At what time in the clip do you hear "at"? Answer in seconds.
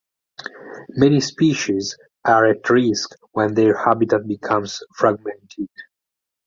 2.47-2.67